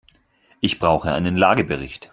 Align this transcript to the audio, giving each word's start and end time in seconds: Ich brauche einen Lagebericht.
Ich 0.61 0.79
brauche 0.79 1.11
einen 1.13 1.37
Lagebericht. 1.37 2.09